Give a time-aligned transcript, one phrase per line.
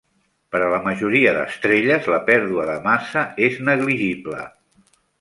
[0.53, 4.45] Per a la majoria d'estrelles, la pèrdua de massa és negligible.